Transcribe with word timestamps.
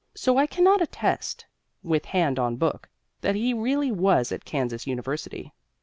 So 0.15 0.35
I 0.37 0.47
cannot 0.47 0.81
attest, 0.81 1.45
with 1.83 2.05
hand 2.05 2.39
on 2.39 2.55
Book, 2.55 2.89
that 3.21 3.35
he 3.35 3.53
really 3.53 3.91
was 3.91 4.31
at 4.31 4.45
Kansas 4.45 4.87
University. 4.87 5.53